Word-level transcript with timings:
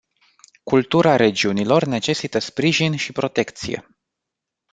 Cultura 0.63 1.15
regiunilor 1.15 1.83
necesită 1.85 2.39
sprijin 2.39 2.95
și 2.95 3.11
protecție. 3.11 3.87